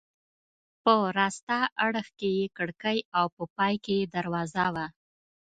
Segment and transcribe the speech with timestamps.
[0.83, 4.87] په راسته اړخ کې یې کړکۍ او په پای کې یې دروازه وه.